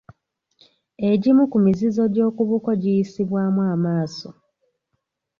Egimu 1.09 1.43
ku 1.51 1.57
mizizo 1.65 2.03
gy'okubuko 2.13 2.69
gyibuusibwa 2.81 3.39
amaaso. 3.75 4.29